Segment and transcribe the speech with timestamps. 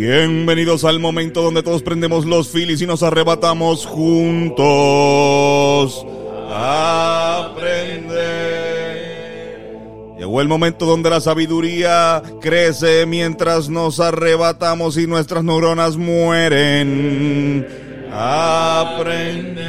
[0.00, 4.62] Bienvenidos al momento donde todos prendemos los filis y nos arrebatamos juntos
[6.48, 8.16] a aprender.
[10.16, 17.66] Llegó el momento donde la sabiduría crece mientras nos arrebatamos y nuestras neuronas mueren.
[18.12, 19.64] Aprender.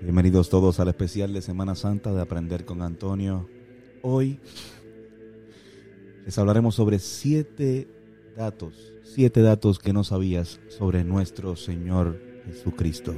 [0.00, 3.50] Bienvenidos todos al especial de Semana Santa de Aprender con Antonio.
[4.00, 4.40] Hoy
[6.24, 8.00] les hablaremos sobre siete
[8.36, 13.14] datos, siete datos que no sabías sobre nuestro Señor Jesucristo.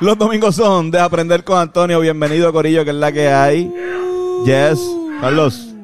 [0.00, 2.00] Los domingos son de aprender con Antonio.
[2.00, 3.72] Bienvenido, Corillo, que es la que hay.
[4.44, 4.80] Yes,
[5.20, 5.74] Carlos,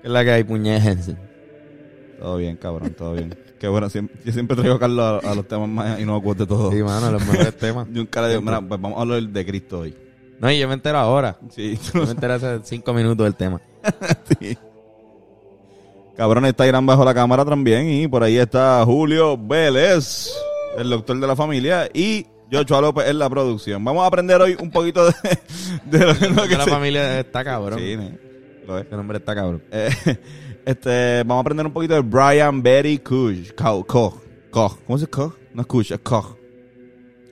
[0.00, 1.10] que es la que hay, puñejes.
[2.18, 3.34] Todo bien, cabrón, todo bien.
[3.58, 6.46] Qué bueno, siempre, yo siempre traigo a Carlos a, a los temas más inocuos de
[6.46, 6.70] todo.
[6.72, 7.86] Sí, mano, los mejores temas.
[7.92, 9.94] Yo nunca le digo, mira, pues vamos a hablar de Cristo hoy.
[10.40, 11.36] No, y yo me entero ahora.
[11.50, 13.60] Sí, Yo me entero hace cinco minutos del tema.
[14.40, 14.56] Sí.
[16.16, 17.88] Cabrón, está Irán bajo la cámara también.
[17.90, 20.30] Y por ahí está Julio Vélez,
[20.76, 21.88] el doctor de la familia.
[21.94, 23.82] Y Joshua López en la producción.
[23.84, 25.12] Vamos a aprender hoy un poquito de,
[25.86, 27.78] de lo, lo que la se- familia está cabrón.
[27.78, 27.96] Sí,
[28.66, 28.86] lo es.
[28.86, 29.62] Ese nombre está cabrón.
[29.70, 29.90] Eh,
[30.66, 33.52] este, vamos a aprender un poquito de Brian Betty Kush.
[33.52, 33.86] Koch.
[33.86, 34.14] Koch.
[34.50, 34.76] Koch.
[34.86, 35.34] ¿Cómo se dice Koch?
[35.54, 36.36] No es Kush, es Koch.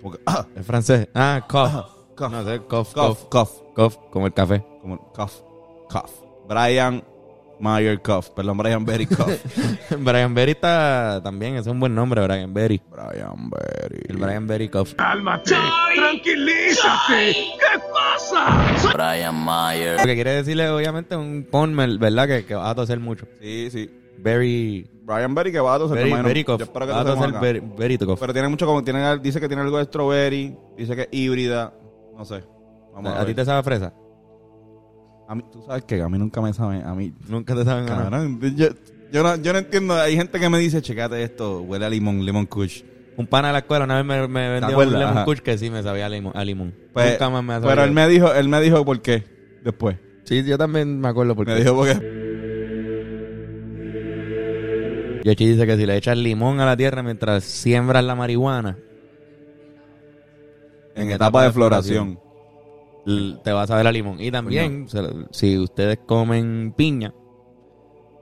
[0.01, 1.09] Como que- ah, Es francés.
[1.15, 1.45] Ah,
[2.19, 2.33] cough.
[2.33, 3.29] No sé, cough, Koch.
[3.29, 3.29] cough.
[3.29, 3.75] Koch.
[3.75, 4.65] Cough, como el café.
[4.83, 5.33] Como Koch.
[5.89, 6.11] Koch.
[6.49, 7.03] Brian
[7.61, 8.29] Mayer Koch.
[8.35, 9.29] Perdón, Brian Betty Koch.
[9.99, 12.81] Brian Berry está también, es un buen nombre, Brian Berry.
[12.91, 14.01] Brian Betty.
[14.09, 14.95] El Brian Berry Cough.
[14.97, 15.55] Cálmate,
[15.95, 17.33] tranquilízate.
[17.59, 18.93] ¿Qué pasa?
[18.93, 19.99] Brian Mayer.
[19.99, 22.27] Lo que quiere decirle, obviamente, un ponmel, ¿verdad?
[22.27, 23.27] Que, que va a toser mucho.
[23.41, 23.91] Sí, sí.
[24.19, 24.89] Berry.
[25.03, 25.97] Brian Berry que va a toser.
[25.97, 26.13] Berry.
[26.23, 26.63] Berry Yo Cough.
[26.63, 27.33] espero que Va a toser.
[27.41, 28.19] Berry, Berry Cough.
[28.19, 31.73] Pero tiene mucho como tiene, dice que tiene algo de strawberry, dice que es híbrida,
[32.19, 32.43] no sé.
[32.93, 33.37] Vamos a, ¿A ti ver.
[33.37, 33.95] te sabe fresa?
[35.29, 37.87] A mí, tú sabes que a mí nunca me saben, a mí, Nunca te saben
[37.87, 38.11] nada.
[38.11, 38.69] cabrón, yo,
[39.13, 42.25] yo no, yo no entiendo, hay gente que me dice, checate esto, huele a limón,
[42.25, 42.83] lemon kush.
[43.17, 45.71] Un pana de la escuela una vez me, me vendió un lemon kush que sí
[45.71, 46.33] me sabía a limón.
[46.35, 46.75] A limón.
[46.93, 49.25] Pues, Nunca más me ha pero él me dijo, él me dijo por qué,
[49.63, 49.97] después.
[50.25, 51.95] Sí, yo también me acuerdo porque Me dijo porque,
[55.25, 58.79] Yoshi dice que si le echas limón a la tierra mientras siembras la marihuana,
[61.03, 62.19] en etapa de floración.
[63.43, 64.21] te va a saber a limón.
[64.21, 64.87] Y también,
[65.31, 67.15] si ustedes comen piña,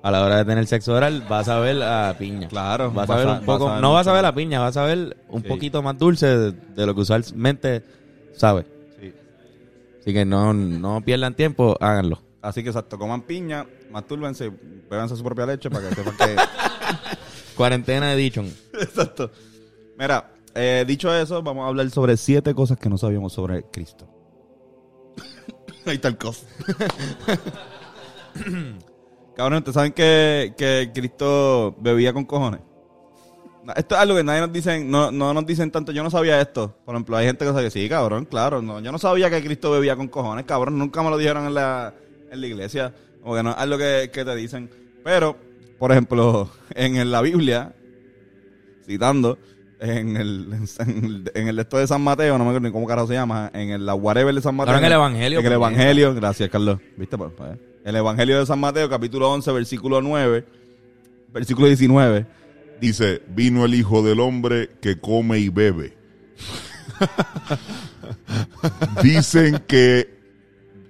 [0.02, 2.46] a la hora de tener sexo oral, vas a ver a piña.
[2.48, 2.92] Claro.
[2.92, 5.42] Vas a ver un poco, no vas a ver la piña, vas a ver un
[5.42, 5.48] Sí.
[5.48, 7.82] poquito más dulce de, de lo que usualmente
[8.34, 8.66] sabe.
[9.00, 9.12] Sí.
[10.02, 12.22] Así que no, no pierdan tiempo, háganlo.
[12.40, 14.52] Así que exacto, coman piña, mastúrbense,
[14.88, 16.36] bebanse su propia leche para que sepan que...
[17.56, 18.46] Cuarentena de Dichon.
[18.74, 19.32] Exacto.
[19.98, 24.08] Mira, eh, dicho eso, vamos a hablar sobre siete cosas que no sabíamos sobre Cristo.
[25.86, 26.42] Ahí está el cof.
[29.36, 32.60] Cabrón, ¿ustedes saben que, que Cristo bebía con cojones?
[33.74, 35.92] Esto es algo que nadie nos dicen, no, no nos dicen tanto.
[35.92, 36.76] Yo no sabía esto.
[36.84, 38.62] Por ejemplo, hay gente que sabe que sí, cabrón, claro.
[38.62, 40.78] No, yo no sabía que Cristo bebía con cojones, cabrón.
[40.78, 41.92] Nunca me lo dijeron en la,
[42.30, 42.94] en la iglesia.
[43.24, 44.70] O que no es algo que, que te dicen.
[45.02, 45.36] Pero,
[45.78, 47.74] por ejemplo, en la Biblia,
[48.86, 49.38] citando,
[49.80, 50.48] en el,
[50.78, 53.14] en el, en el esto de San Mateo, no me acuerdo ni cómo carajo se
[53.14, 54.76] llama, en el la whatever de San Mateo.
[54.76, 56.78] En el Evangelio, En el Evangelio, gracias Carlos.
[56.96, 57.18] ¿Viste?
[57.18, 57.50] Pues, pues,
[57.84, 60.44] el Evangelio de San Mateo, capítulo 11, versículo 9,
[61.32, 62.26] versículo 19.
[62.80, 65.94] Dice, vino el Hijo del Hombre que come y bebe.
[69.02, 70.14] dicen que,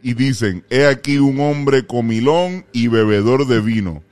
[0.02, 4.02] y dicen, he aquí un hombre comilón y bebedor de vino,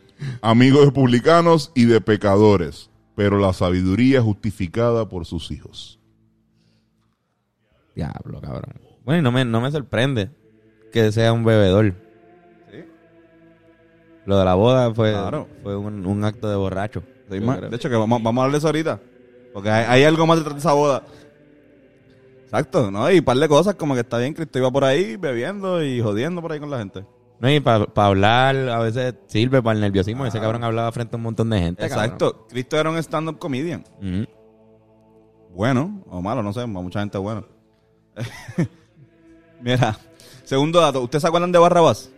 [0.43, 5.99] amigo de publicanos y de pecadores, pero la sabiduría justificada por sus hijos.
[7.95, 8.81] Diablo, cabrón.
[9.05, 10.31] Bueno, y no me, no me sorprende
[10.93, 11.95] que sea un bebedor.
[14.27, 15.47] Lo de la boda fue, Claro.
[15.63, 17.03] fue un, un acto de borracho.
[17.31, 17.39] Sí.
[17.39, 19.01] De hecho, que vamos, vamos a hablar de eso ahorita.
[19.53, 21.05] Porque hay, hay algo más detrás de esa boda.
[22.45, 23.11] Exacto, ¿no?
[23.11, 26.01] Y un par de cosas como que está bien, Cristo iba por ahí bebiendo y
[26.01, 27.05] jodiendo por ahí con la gente.
[27.41, 30.25] No, y para hablar a veces sirve para el nerviosismo.
[30.25, 31.85] Ese cabrón hablaba frente a un montón de gente.
[31.85, 32.47] Exacto.
[32.49, 33.85] Cristo era un stand-up comedian.
[35.51, 37.47] Bueno o malo, no sé, mucha gente bueno.
[39.61, 39.99] Mira,
[40.45, 42.11] Segundo dato, ¿ustedes se acuerdan de Barrabás?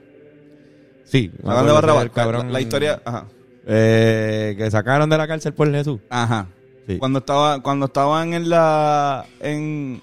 [1.04, 1.30] Sí.
[1.32, 2.02] ¿Se acuerdan de Barrabás?
[2.02, 3.26] del cabrón La, la historia, ajá.
[3.66, 6.00] Eh, que sacaron de la cárcel por Jesús.
[6.10, 6.48] Ajá.
[6.86, 6.98] Sí.
[6.98, 10.02] Cuando estaba, cuando estaban en la, en,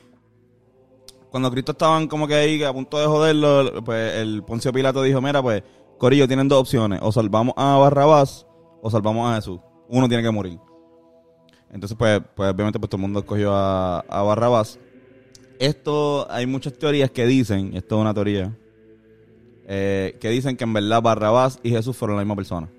[1.34, 5.20] cuando Cristo estaban como que ahí a punto de joderlo, pues el Poncio Pilato dijo,
[5.20, 5.64] mira, pues,
[5.98, 8.46] Corillo, tienen dos opciones, o salvamos a Barrabás
[8.84, 9.60] o salvamos a Jesús.
[9.90, 10.60] Uno tiene que morir.
[11.72, 14.78] Entonces, pues, pues obviamente, pues todo el mundo escogió a, a Barrabás.
[15.58, 18.56] Esto, hay muchas teorías que dicen, esto es una teoría,
[19.66, 22.70] eh, que dicen que en verdad Barrabás y Jesús fueron la misma persona.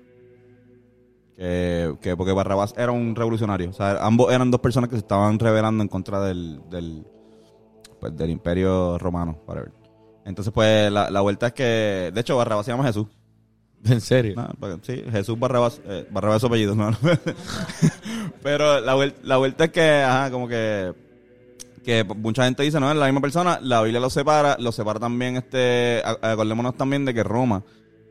[1.35, 3.71] Que, que porque Barrabás era un revolucionario.
[3.71, 7.05] O sea, ambos eran dos personas que se estaban rebelando en contra del, del,
[8.07, 9.39] pues, del imperio romano.
[9.47, 9.71] whatever.
[10.25, 12.11] Entonces, pues, la, la vuelta es que...
[12.13, 13.07] De hecho, Barrabás se llama Jesús.
[13.85, 14.33] En serio.
[14.35, 15.79] No, porque- sí, Jesús Barrabás.
[15.85, 16.89] eh, Barrabás es su apellido, no.
[18.41, 20.93] Pero la, vuel- la vuelta es que, ajá, como que...
[21.83, 23.59] Que mucha gente dice, no, es la misma persona.
[23.61, 24.57] La Biblia los separa.
[24.59, 26.01] Los separa también, este...
[26.03, 27.63] Acordémonos también de que Roma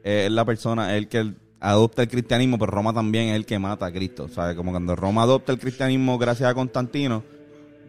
[0.05, 3.44] eh, es la persona, es el que adopta el cristianismo, pero Roma también es el
[3.46, 4.29] que mata a Cristo.
[4.29, 4.55] ¿Sabes?
[4.55, 7.25] Como cuando Roma adopta el cristianismo gracias a Constantino.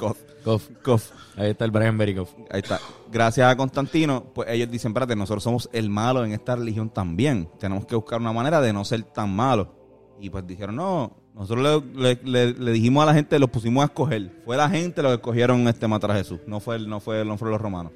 [0.82, 1.10] Kof.
[1.36, 2.28] Ahí está el Brian Berikov.
[2.50, 2.80] Ahí está.
[3.12, 7.48] Gracias a Constantino, pues ellos dicen, espérate, nosotros somos el malo en esta religión también.
[7.58, 9.68] Tenemos que buscar una manera de no ser tan malos.
[10.20, 13.82] Y pues dijeron, no, nosotros le, le- le- le dijimos a la gente, los pusimos
[13.82, 14.42] a escoger.
[14.44, 16.40] Fue la gente los que escogieron este matar a Jesús.
[16.46, 17.92] No fue, el- no fue, no fueron los romanos.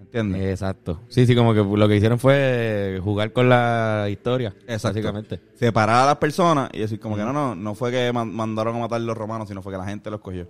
[0.00, 0.42] ¿Entiendes?
[0.50, 1.00] Exacto.
[1.08, 4.54] Sí, sí, como que lo que hicieron fue jugar con la historia.
[4.66, 4.98] Exacto.
[4.98, 5.40] Básicamente.
[5.54, 8.76] Separar a las personas y decir como que no, no, no fue que man- mandaron
[8.76, 10.46] a matar los romanos, sino fue que la gente lo escogió.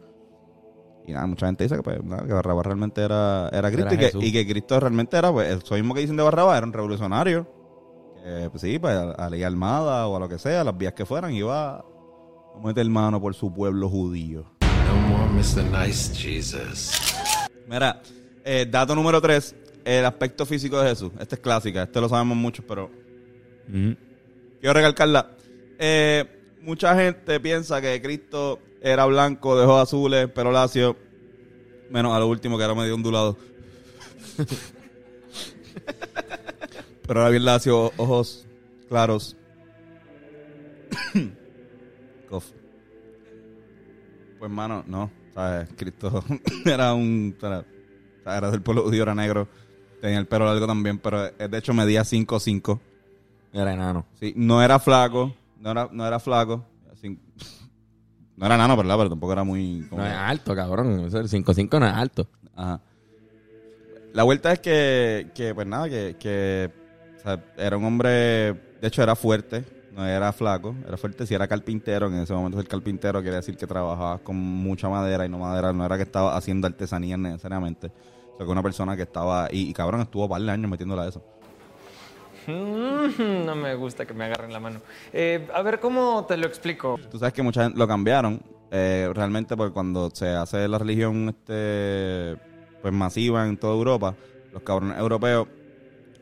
[1.06, 3.94] Y nada, mucha gente dice que, pues, nada, que Barrabás realmente era, era Cristo Era
[3.94, 4.24] y, que, Jesús.
[4.24, 7.46] y que Cristo realmente era, pues, eso mismo que dicen de Barrabás, era un revolucionario.
[8.24, 10.94] Que, pues sí, pues, a, a la armada o a lo que sea, las vías
[10.94, 11.84] que fueran, iba a
[12.64, 14.44] meter mano por su pueblo judío.
[14.62, 15.62] No more Mr.
[15.86, 17.14] Nice Jesus.
[17.68, 18.02] Mira,
[18.44, 19.54] eh, dato número 3,
[19.84, 21.12] el aspecto físico de Jesús.
[21.20, 22.90] Esta es clásica, este lo sabemos muchos, pero
[23.68, 23.96] Ujú.
[24.60, 25.30] quiero recalcarla.
[25.78, 26.24] Eh,
[26.62, 30.96] mucha gente piensa que Cristo era blanco, de ojos azules, pelo lacio,
[31.90, 33.36] menos a lo último que era medio ondulado.
[37.06, 38.46] Pero era bien lacio, ojos
[38.88, 39.36] claros.
[42.28, 42.44] Cof.
[44.38, 45.10] Pues, mano, no.
[45.34, 45.68] ¿Sabes?
[45.76, 46.24] Cristo
[46.64, 47.36] era un.
[47.40, 47.64] Era,
[48.24, 49.48] era del pueblo judío, era negro.
[50.00, 52.80] Tenía el pelo largo también, pero eh, de hecho medía 5'5".
[53.52, 54.06] Era enano.
[54.20, 56.64] Sí, no era flaco, no era, no era flaco.
[56.92, 57.18] Así-
[58.36, 58.96] no era nano, ¿verdad?
[58.98, 59.86] Pero tampoco era muy...
[59.90, 61.06] No es alto, cabrón.
[61.06, 62.28] Eso, el 5'5 no es alto.
[62.54, 62.80] Ajá.
[64.12, 66.70] La vuelta es que, que pues nada, que, que
[67.18, 69.62] o sea, era un hombre, de hecho era fuerte,
[69.94, 73.58] no era flaco, era fuerte, si era carpintero, en ese momento ser carpintero quiere decir
[73.58, 77.88] que trabajaba con mucha madera y no madera, no era que estaba haciendo artesanía necesariamente.
[78.32, 81.02] O sea, que una persona que estaba, y, y cabrón, estuvo par de años metiéndola
[81.02, 81.22] a eso.
[82.46, 84.80] Mm, No me gusta que me agarren la mano.
[85.12, 86.98] Eh, a ver, ¿cómo te lo explico?
[87.10, 88.40] Tú sabes que mucha gente lo cambiaron.
[88.70, 92.36] eh, realmente, porque cuando se hace la religión este
[92.82, 94.16] pues masiva en toda Europa,
[94.52, 95.46] los cabrones europeos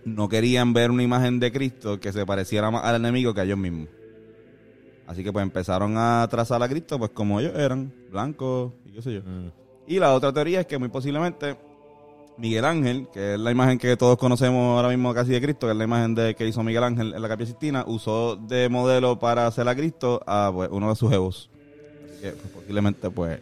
[0.05, 3.45] no querían ver una imagen de Cristo que se pareciera más al enemigo que a
[3.45, 3.89] ellos mismos.
[5.07, 9.03] Así que pues empezaron a trazar a Cristo pues como ellos eran, blancos y qué
[9.03, 9.21] sé yo.
[9.87, 11.57] Y la otra teoría es que muy posiblemente
[12.37, 15.73] Miguel Ángel, que es la imagen que todos conocemos ahora mismo casi de Cristo, que
[15.73, 19.19] es la imagen de que hizo Miguel Ángel en la Capilla Sistina, usó de modelo
[19.19, 21.51] para hacer a Cristo a pues, uno de sus jevos.
[22.05, 23.41] Así que pues, posiblemente pues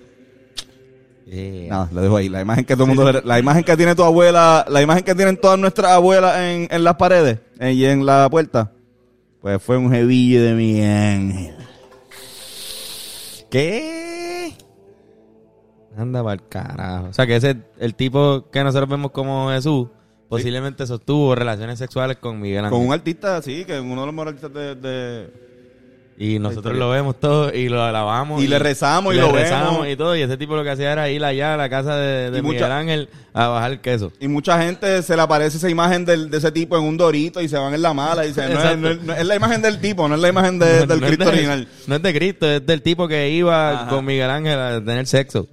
[1.68, 2.28] nada, lo dejo ahí.
[2.28, 5.14] La imagen que todo el mundo, la imagen que tiene tu abuela, la imagen que
[5.14, 8.72] tienen todas nuestras abuelas en, en las paredes y en la puerta,
[9.40, 11.54] pues fue un jevillo de Miguel Ángel.
[13.50, 13.91] ¿Qué?
[15.96, 17.06] Anda para el carajo.
[17.10, 19.88] O sea, que ese, el tipo que nosotros vemos como Jesús,
[20.28, 22.70] posiblemente sostuvo relaciones sexuales con Miguel Ángel.
[22.78, 25.30] Con un artista, sí, que uno de los mejores artistas de- de,
[26.18, 28.42] Y nosotros lo vemos todo y lo alabamos.
[28.42, 29.88] Y le rezamos y le lo rezamos vemos.
[29.88, 30.14] y todo.
[30.16, 32.42] Y ese tipo lo que hacía era ir allá a la casa de, de Y
[32.42, 34.12] mucha- Miguel Ángel a bajar queso.
[34.20, 37.40] Y mucha gente se le aparece esa imagen del- de ese tipo en un dorito
[37.40, 38.76] y se van en la mala y dicen, no es, Exacto.
[38.80, 41.06] no es- no es la imagen del tipo, no es la imagen de- del No
[41.06, 41.68] es Cristo original.
[41.86, 43.88] No es de Cristo, es del tipo que iba Ajá.
[43.90, 45.46] con Miguel Ángel a tener sexo.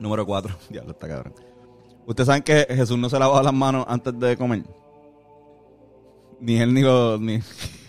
[0.00, 0.56] Número 4.
[0.70, 1.34] Diablo, está cabrón.
[2.06, 4.64] ¿Ustedes saben que Jesús no se lavaba las manos antes de comer?
[6.40, 7.20] Ni él ni los...
[7.20, 7.40] Ni,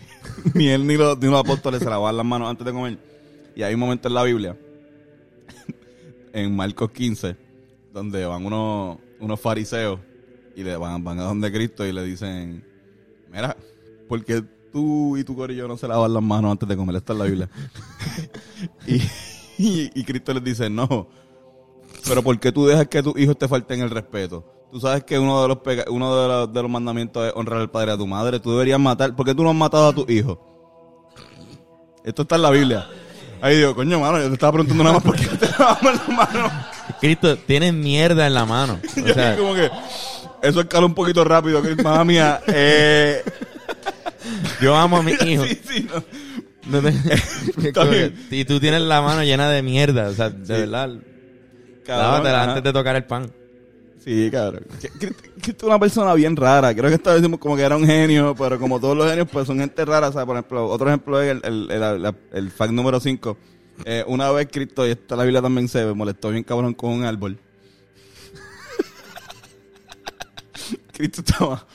[0.53, 2.97] ni él ni los, ni los apóstoles se lavaban las manos antes de comer.
[3.55, 4.57] Y hay un momento en la Biblia,
[6.33, 7.35] en Marcos 15,
[7.93, 9.99] donde van unos, unos fariseos
[10.55, 12.63] y le van, van a donde Cristo y le dicen,
[13.31, 13.55] mira,
[14.07, 16.95] ¿por qué tú y tu corillo no se lavan las manos antes de comer?
[16.97, 17.49] Esta es la Biblia.
[18.87, 18.95] y,
[19.57, 21.07] y, y Cristo les dice, no,
[22.07, 24.45] Pero ¿por qué tú dejas que tus hijos te falten el respeto?
[24.71, 25.57] Tú sabes que uno de los
[25.89, 28.39] uno de los, de los mandamientos es honrar al padre y a tu madre.
[28.39, 29.15] Tú deberías matar.
[29.15, 30.37] ¿Por qué tú no has matado a tus hijos?
[32.03, 32.87] Esto está en la Biblia.
[33.41, 36.13] Ahí digo, coño, mano, yo te estaba preguntando nada más por qué te lavamos la
[36.15, 36.51] mano.
[36.99, 38.79] Cristo, tienes mierda en la mano.
[38.97, 39.69] O Yo sea, como que
[40.41, 42.41] eso escala un poquito rápido, que mamá mía.
[42.47, 43.23] Eh,
[44.61, 45.43] yo amo a mi hijo.
[45.45, 46.03] sí, sí, no.
[46.69, 50.09] No te- y tú tienes la mano llena de mierda.
[50.09, 50.89] O sea, de verdad.
[51.87, 52.43] Cabrón, ajá.
[52.43, 53.31] antes de tocar el pan.
[54.03, 54.63] Sí, cabrón.
[54.99, 56.73] Tú eres una persona bien rara.
[56.73, 59.27] Creo que esta vez decimos como que era un genio, pero como todos los genios,
[59.31, 60.09] pues son gente rara.
[60.09, 63.37] O sea, por ejemplo, otro ejemplo es el, el, el, el- fact número 5.
[64.07, 67.37] una vez Cristo, y esta la Biblia también se molestó bien cabrón con un árbol.
[70.93, 71.65] Cristo estaba...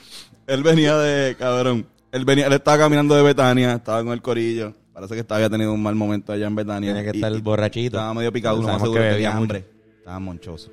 [0.47, 1.35] Él venía de...
[1.35, 1.85] Cabrón.
[2.11, 2.47] Él venía...
[2.47, 3.73] Él estaba caminando de Betania.
[3.73, 4.73] Estaba con el corillo.
[4.93, 6.93] Parece que estaba, había tenido un mal momento allá en Betania.
[6.93, 7.97] Tiene que estar y- borrachito.
[7.97, 9.65] estaba medio picado, uno más seguro que que tenía hambre.
[10.03, 10.69] Estaba monchoso.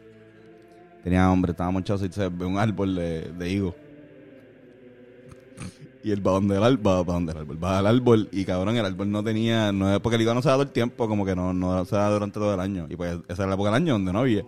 [1.04, 3.76] Tenía hambre, estaba monchoso y se ve un árbol de, higo.
[6.02, 8.76] Y él va donde el árbol, va, donde el árbol, va al árbol y cabrón,
[8.76, 11.24] el árbol no tenía, no porque el higo no se da todo el tiempo, como
[11.24, 12.88] que no, no se da durante todo el año.
[12.90, 14.40] Y pues esa era la época del año donde no había.
[14.40, 14.44] Y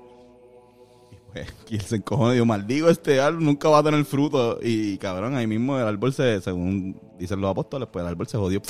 [1.32, 4.58] pues, y él se encojó y dijo, maldigo este árbol, nunca va a tener fruto.
[4.60, 8.36] Y cabrón, ahí mismo el árbol se, según dicen los apóstoles, pues el árbol se
[8.36, 8.60] jodió.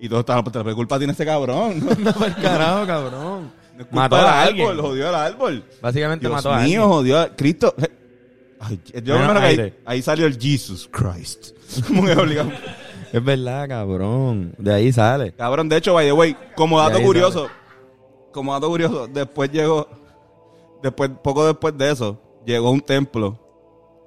[0.00, 1.86] Y todos estaban, pues, ¿qué culpa tiene este cabrón?
[2.00, 3.57] No, por carajo, cabrón.
[3.78, 4.78] No es culpa Mató del a árbol, alguien.
[4.80, 5.64] jodió al árbol.
[5.80, 6.88] Básicamente Dios mató a mío, alguien.
[6.88, 7.74] jodió a Cristo.
[8.60, 9.78] Ay, yo Menos primero que ahí, aire.
[9.86, 11.50] ahí salió el Jesus Christ.
[11.86, 12.50] Como que obligado.
[13.12, 14.52] Es verdad, cabrón.
[14.58, 15.32] De ahí sale.
[15.32, 17.48] Cabrón, de hecho, by the way, como dato ahí curioso,
[18.32, 19.88] como dato curioso, después llegó,
[20.82, 23.38] después, poco después de eso, llegó un templo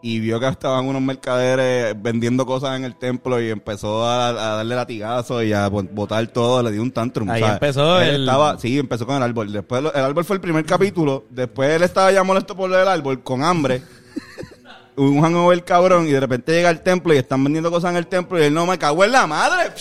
[0.03, 4.55] y vio que estaban unos mercaderes vendiendo cosas en el templo y empezó a, a
[4.57, 7.29] darle latigazos y a bo- botar todo, le dio un tantrum.
[7.29, 7.53] Ahí ¿sabes?
[7.55, 9.51] empezó Él el- Estaba, sí, empezó con el árbol.
[9.51, 11.25] Después el árbol fue el primer capítulo.
[11.29, 13.81] Después él estaba ya molesto por lo del árbol, con hambre.
[14.97, 18.07] un hangover cabrón y de repente llega al templo y están vendiendo cosas en el
[18.07, 19.71] templo y él no me cagó en la madre.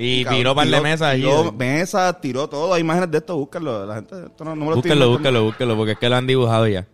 [0.00, 1.22] Y Cabrón, tiró par de mesas allí.
[1.22, 2.72] Tiró mesas, tiró todo.
[2.74, 3.84] Hay imágenes de esto, búscalo.
[3.84, 5.10] La gente, esto no, no me lo estoy inventando.
[5.10, 6.86] búsquelo, búsquelo, porque es que lo han dibujado ya.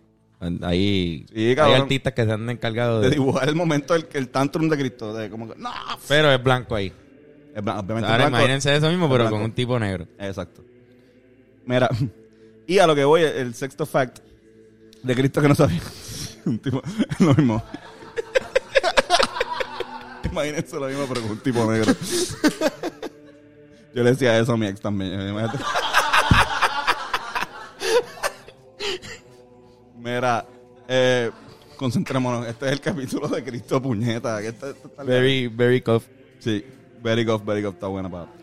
[0.61, 3.15] Ahí Sí, hay artistas que se han encargado De de...
[3.15, 5.13] dibujar el momento del el tantrum de Cristo.
[5.13, 5.71] De como que, no.
[6.07, 6.91] Pero es blanco ahí.
[7.55, 8.29] Es blan- obviamente Ahora blanco.
[8.37, 9.35] imagínense eso mismo, Es pero blanco.
[9.37, 10.07] con un tipo negro.
[10.19, 10.61] Exacto.
[11.65, 11.89] Mira,
[12.67, 14.19] y a lo que voy, el sexto fact
[15.03, 15.81] de Cristo que no sabía.
[16.45, 16.81] un tipo,
[17.19, 17.63] lo mismo.
[20.31, 21.93] Imagínense lo mismo, pero con un tipo negro.
[23.93, 25.13] Yo le decía eso a mi ex también.
[25.13, 25.57] Imagínate.
[30.25, 30.43] Mira,
[30.87, 31.29] eh,
[31.77, 32.47] concentrémonos.
[32.47, 34.41] Este es el capítulo de Cristo Puñeta.
[34.41, 35.03] este- este.
[35.03, 36.01] Very, very cough.
[36.39, 36.65] Sí,
[37.03, 38.33] very good, very good, está buena para.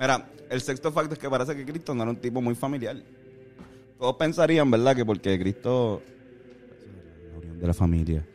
[0.00, 2.96] Mira, el sexto facto es que parece que Cristo no era un tipo muy familiar.
[4.00, 6.02] Todos pensarían, ¿verdad?, que porque Cristo.
[7.32, 8.26] La unión de la familia,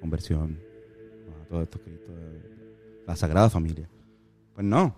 [0.00, 0.58] conversión,
[1.48, 2.12] todo esto, Cristo,
[3.06, 3.88] la sagrada familia.
[4.56, 4.96] Pues no.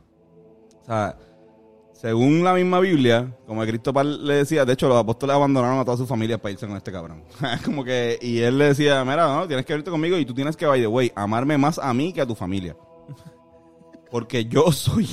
[0.80, 1.18] O sea,
[2.00, 5.96] según la misma Biblia, como Cristo le decía, de hecho, los apóstoles abandonaron a toda
[5.96, 7.22] su familia para irse con este cabrón.
[7.64, 10.56] como que, y él le decía, mira, no, tienes que irte conmigo y tú tienes
[10.56, 12.76] que, by the way, amarme más a mí que a tu familia.
[14.10, 15.08] Porque yo soy,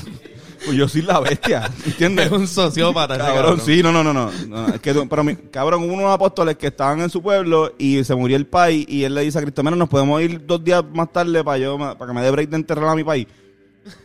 [0.65, 2.25] pues yo soy la bestia, ¿entiendes?
[2.27, 3.15] Es un sociópata.
[3.15, 4.29] ese Cabrón, sí, no, no, no, no.
[4.47, 8.03] no, es que, pero mi, cabrón, hubo unos apóstoles que estaban en su pueblo y
[8.03, 10.63] se murió el país y él le dice a Cristo, mira, nos podemos ir dos
[10.63, 13.25] días más tarde para yo, para que me dé break de enterrar a mi país.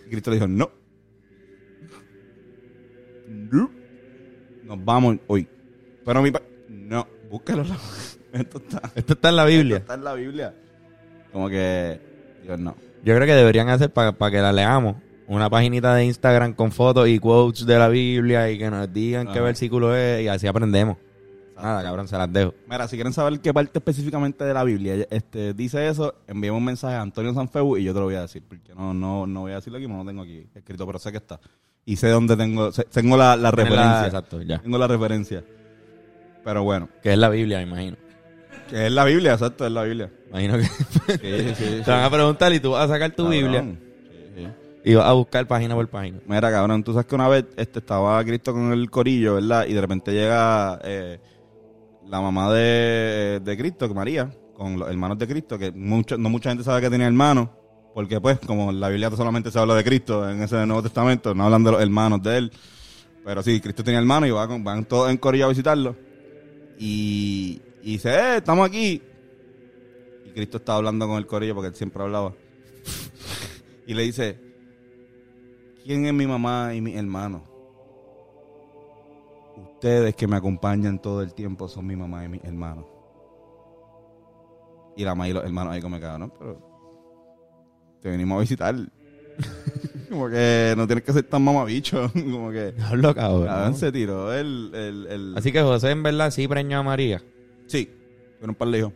[0.06, 0.77] Y Cristo le dijo, no.
[3.50, 3.70] No.
[4.64, 5.48] Nos vamos hoy.
[6.04, 6.32] Pero mi
[6.68, 7.64] no, búscalo.
[8.32, 9.76] Esto está, Esto está en la Biblia.
[9.78, 10.54] esto está en la Biblia.
[11.32, 11.98] Como que,
[12.44, 12.76] Dios no.
[13.02, 14.96] Yo creo que deberían hacer para que la leamos
[15.28, 19.26] una paginita de Instagram con fotos y quotes de la Biblia y que nos digan
[19.26, 19.42] qué Ajá.
[19.42, 20.96] versículo es y así aprendemos.
[21.54, 22.54] Nada, cabrón, se las dejo.
[22.68, 26.64] Mira, si quieren saber qué parte específicamente de la Biblia este, dice eso, envíame un
[26.64, 28.42] mensaje a Antonio Sanfeu y yo te lo voy a decir.
[28.48, 31.10] Porque no, no, no voy a decirlo aquí, no lo tengo aquí escrito, pero sé
[31.10, 31.40] que está.
[31.88, 34.04] Y sé dónde tengo, sé- tengo la, referencia.
[34.06, 34.58] exacto, ya.
[34.58, 35.42] Tengo la referencia.
[36.44, 37.96] Pero bueno, Que es la Biblia, me imagino.
[38.68, 40.10] que es la Biblia, exacto, es la Biblia.
[40.28, 40.64] Imagino que
[41.54, 43.26] Sí, sí, te van a preguntar y tú vas a sacar tu.
[43.28, 44.48] Biblia Sí, sí.
[44.84, 46.18] y vas a buscar página por página.
[46.26, 49.64] Mira, cabrón, tú sabes que una vez este, estaba Cristo con el corillo, ¿verdad?
[49.66, 51.18] Y de repente llega eh,
[52.06, 56.28] la mamá de, de Cristo, que María, con los hermanos de Cristo, que mucho, no
[56.28, 57.48] mucha gente sabe que tenía hermanos,
[57.98, 61.42] porque pues, como la Biblia solamente se habla de Cristo en ese Nuevo Testamento, no
[61.42, 62.52] hablan de los hermanos de él.
[63.24, 65.96] Pero sí, Cristo tenía hermanos y va con- van todos en corillo a visitarlo.
[66.78, 69.02] Y, dice, eh, estamos aquí.
[70.26, 72.34] Y Cristo estaba hablando con el corillo porque él siempre hablaba.
[73.84, 74.38] y le dice,
[75.82, 77.42] ¿Quién es mi mamá y mi hermano?
[79.72, 82.86] ustedes que me acompañan todo el tiempo son mi mamá y mi hermano.
[84.96, 86.67] Y la mamá y los hermanos ahí como cabrón, pero
[88.00, 88.74] te venimos a visitar.
[90.08, 92.10] como que no tienes que ser tan mamabicho.
[92.12, 93.46] como que Hablo, cabrón.
[93.46, 95.34] cabrón, se tiró el, el, el...
[95.36, 97.22] Así que José en verdad sí preñó a María.
[97.66, 97.86] Sí,
[98.34, 98.92] tuvieron un par de hijos.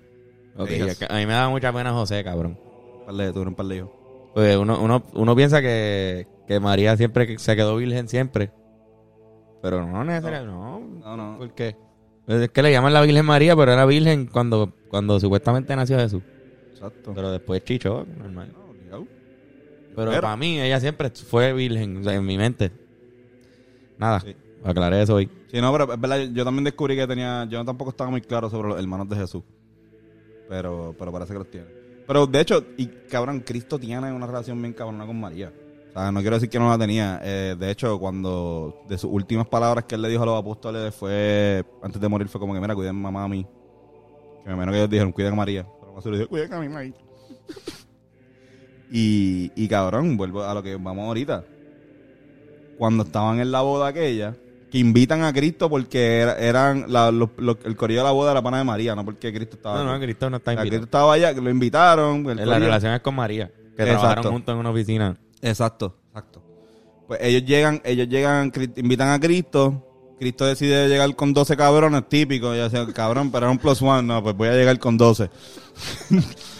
[0.56, 0.70] Ok,
[1.08, 2.58] a mí me da mucha pena José, cabrón.
[3.00, 3.90] Un par de- tuvieron un par de hijos.
[4.34, 8.50] Pues uno, uno, uno piensa que, que María siempre se quedó virgen siempre.
[9.62, 10.80] Pero no necesariamente, no.
[10.80, 11.38] No, no.
[11.38, 11.76] ¿Por qué?
[12.26, 16.22] Es que le llaman la Virgen María, pero era virgen cuando, cuando supuestamente nació Jesús.
[16.72, 17.12] Exacto.
[17.14, 18.52] Pero después chichó, normal.
[19.94, 22.70] Pero, Pero- para mí ella siempre fue virgen, o sea, en mi mente.
[23.98, 24.34] Nada, Sí.
[24.64, 25.28] aclaré eso hoy.
[25.50, 28.48] Sí, no, pero es verdad, yo también descubrí que tenía, yo tampoco estaba muy claro
[28.48, 29.42] sobre los hermanos de Jesús.
[30.48, 31.66] Pero, pero parece que los tiene.
[32.06, 35.52] Pero de hecho, y cabrón, Cristo tiene una relación bien cabrona con María.
[35.90, 37.20] O sea, no quiero decir que no la tenía.
[37.22, 40.94] Eh, de hecho, cuando de sus últimas palabras que él le dijo a los apóstoles
[40.94, 43.46] fue, antes de morir, fue como que, mira, cuiden a mamá a mí.
[44.42, 45.66] Que me menos que ellos dijeron, cuiden a María.
[45.80, 46.82] Pero más le dijo, cuiden a mi mamá.
[48.92, 51.44] Y, y cabrón, vuelvo a lo que vamos ahorita.
[52.78, 54.34] Cuando estaban en la boda aquella,
[54.70, 58.32] que invitan a Cristo porque era- eran la- los- los- el corillo de la boda
[58.32, 59.82] era pana de María, no porque Cristo estaba.
[59.82, 60.68] No, no, Cristo no está invitado.
[60.68, 62.28] Cristo estaba allá, que lo invitaron.
[62.30, 63.84] el La relación es con María, que Exacto.
[64.00, 65.16] trabajaron juntos en una oficina.
[65.40, 66.42] Exacto, exacto.
[67.08, 69.88] Pues ellos llegan, ellos llegan, invitan a Cristo.
[70.18, 72.54] Cristo decide llegar con 12 cabrones, típico.
[72.54, 74.02] Ya sea, cabrón, pero era un plus one.
[74.04, 75.28] No, pues voy a llegar con 12.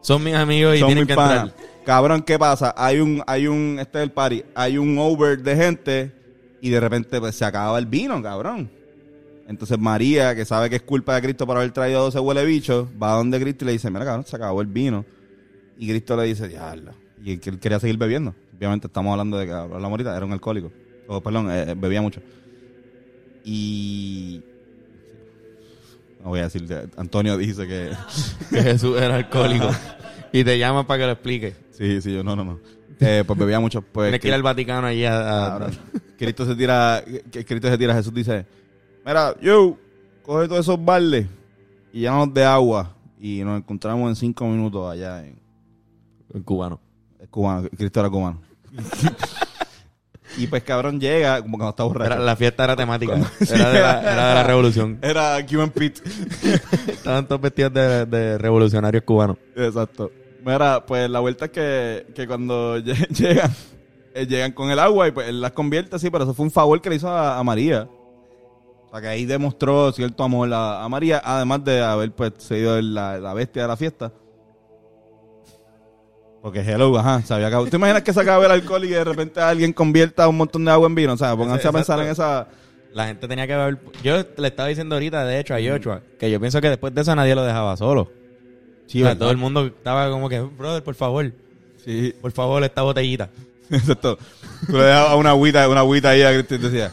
[0.00, 1.50] Son mis amigos y Son tienen que panas.
[1.50, 1.68] entrar.
[1.84, 2.74] Cabrón, ¿qué pasa?
[2.76, 6.12] Hay un, hay un, este es el party, hay un over de gente
[6.60, 8.70] y de repente pues se acaba el vino, cabrón.
[9.48, 12.86] Entonces María, que sabe que es culpa de Cristo por haber traído 12 huele bichos,
[13.02, 15.04] va a donde Cristo y le dice, mira cabrón, se acabó el vino.
[15.78, 16.92] Y Cristo le dice, diablo.
[17.24, 18.34] Y él quería seguir bebiendo.
[18.56, 20.70] Obviamente estamos hablando de que hablamos ahorita, era un alcohólico.
[21.06, 22.20] O perdón, eh, eh, bebía mucho.
[23.44, 24.42] Y...
[26.28, 27.90] No voy a decir, Antonio dice que...
[28.50, 29.70] Que Jesús era alcohólico.
[30.32, 31.56] y te llaman para que lo explique.
[31.70, 32.58] Sí, sí, yo no, no, no.
[33.00, 33.80] Eh, pues bebía mucho.
[33.80, 35.46] Pues, Tienes que ir al Vaticano allí a...
[35.46, 35.78] a- Cabrón.
[36.18, 38.44] Cristo se tira, Cristo se tira, Jesús dice,
[39.06, 39.78] mira, yo,
[40.22, 41.26] coge todos esos baldes
[41.94, 46.78] y llénanos de agua y nos encontramos en cinco minutos allá en cubano.
[47.30, 48.38] cubano, Cristo era cubano.
[50.38, 52.12] y pues cabrón llega, como cuando está borracho.
[52.14, 53.14] Era- la fiesta era temática.
[53.40, 54.98] Era, de la, era de la revolución.
[55.02, 56.00] Era Cuban Pete.
[56.88, 59.36] Estaban todos vestidos de, de revolucionarios cubanos.
[59.56, 60.10] Exacto.
[60.44, 63.50] Mira, pues la vuelta es que, que cuando lle- llegan,
[64.14, 66.50] eh, llegan con el agua y pues él las convierte así, pero eso fue un
[66.50, 67.88] favor que le hizo a, a María.
[68.86, 72.80] O sea, que ahí demostró cierto amor a, a María, además de haber pues sido
[72.80, 74.12] la, la bestia de la fiesta.
[76.42, 77.68] Porque hello, ajá, había acabado.
[77.68, 80.70] ¿Te imaginas que se acaba el alcohol y de repente alguien convierta un montón de
[80.70, 81.12] agua en vino?
[81.12, 82.48] O sea, pónganse a pensar en esa...
[82.92, 83.78] La gente tenía que beber.
[84.02, 87.02] Yo le estaba diciendo ahorita, de hecho, a Joshua, que yo pienso que después de
[87.02, 88.10] eso nadie lo dejaba solo.
[88.86, 91.30] Sí, O sea, todo el mundo estaba como que, brother, por favor,
[91.84, 93.30] Sí, por favor, esta botellita.
[93.70, 94.18] Exacto.
[94.66, 96.92] Tú le dejabas una agüita, una agüita ahí a Cristo y te decía,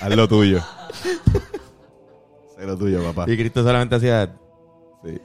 [0.00, 0.60] haz lo tuyo.
[2.58, 3.28] Haz lo tuyo, papá.
[3.28, 4.36] Y Cristo solamente hacía.
[5.04, 5.20] Sí.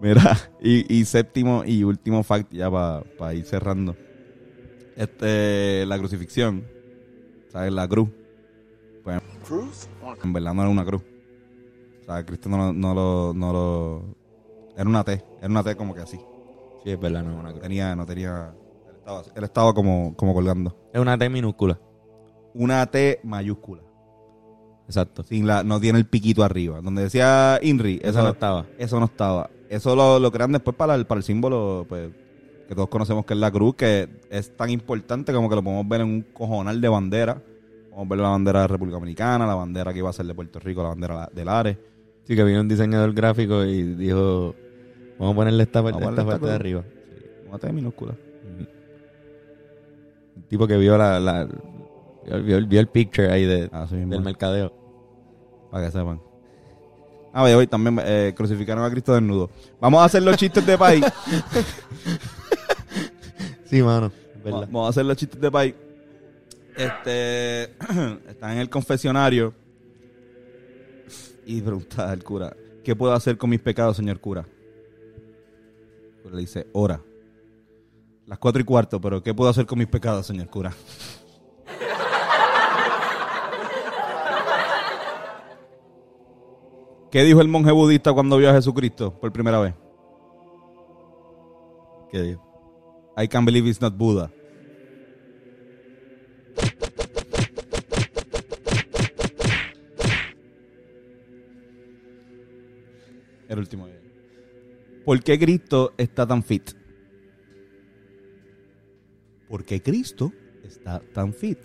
[0.00, 3.96] Mira, y, y séptimo y último fact ya para ir cerrando.
[4.96, 6.64] Este, la crucifixión,
[7.48, 7.72] ¿sabes?
[7.72, 8.08] La cruz.
[9.02, 9.20] Pues,
[10.22, 11.02] en verdad no era una cruz.
[12.00, 14.02] O sea, Cristo no, lo- no lo, no lo,
[14.76, 16.18] era una T, era una T como que así.
[16.84, 17.62] Sí, es verdad, no es una cruz.
[17.62, 18.54] tenía, no tenía,
[18.88, 20.76] él estaba, él estaba como, como colgando.
[20.92, 21.78] Es una T minúscula.
[22.54, 23.82] Una T mayúscula.
[24.86, 25.22] Exacto.
[25.22, 26.80] Sin la, no tiene el piquito arriba.
[26.82, 28.66] Donde decía Inri, Eso no estaba.
[28.78, 29.50] Eso no estaba.
[29.68, 32.10] Eso lo, lo crean después para el, para el símbolo, pues,
[32.68, 35.88] que todos conocemos que es la cruz, que es tan importante como que lo podemos
[35.88, 37.42] ver en un cojonal de bandera.
[37.90, 40.58] Podemos ver la bandera de República Dominicana, la bandera que iba a ser de Puerto
[40.58, 41.76] Rico, la bandera del Ares.
[42.24, 44.54] Sí, que vino un diseñador gráfico y dijo:
[45.18, 46.84] Vamos a ponerle esta parte, a esta ponerle parte de arriba.
[47.48, 48.14] Una T minúscula.
[50.36, 51.20] Un tipo que vio la.
[51.20, 51.48] la
[52.40, 54.14] vio, vio el picture ahí de, mismo.
[54.14, 54.72] del mercadeo.
[55.70, 56.20] Para que sepan.
[57.36, 59.50] Ah, oye, hoy también eh, crucificaron a Cristo desnudo.
[59.80, 61.04] Vamos a hacer los chistes de país.
[63.66, 64.12] Sí, mano.
[64.44, 64.68] verdad.
[64.70, 65.74] Vamos a hacer los chistes de país.
[66.76, 67.64] Este
[68.28, 69.52] está en el confesionario
[71.44, 74.46] y pregunta al cura, ¿qué puedo hacer con mis pecados, señor cura?
[76.16, 77.00] El cura le dice, ora.
[78.26, 80.72] Las cuatro y cuarto, pero ¿qué puedo hacer con mis pecados, señor cura?
[87.14, 89.72] ¿Qué dijo el monje budista cuando vio a Jesucristo por primera vez?
[92.10, 92.42] ¿Qué dijo?
[93.16, 94.32] I can't believe it's not Buddha.
[103.48, 104.00] El último día.
[105.04, 106.72] ¿Por qué Cristo está tan fit?
[109.48, 110.32] ¿Por qué Cristo
[110.64, 111.58] está tan fit.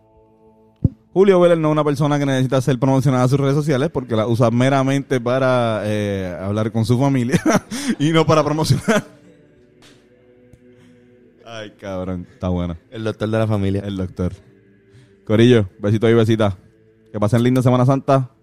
[1.13, 4.15] Julio Vélez no es una persona que necesita ser promocionada en sus redes sociales porque
[4.17, 7.39] la usa meramente para eh, hablar con su familia
[7.99, 9.05] y no para promocionar.
[11.57, 12.27] Ay, cabrón.
[12.33, 12.77] Está bueno.
[12.91, 13.81] El doctor de la familia.
[13.85, 14.33] El doctor.
[15.25, 16.57] Corillo, besito y besita.
[17.13, 18.34] Que pasen linda Semana Santa.